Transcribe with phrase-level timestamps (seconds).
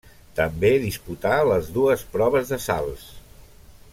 [0.37, 3.07] També disputà les dues proves de salts.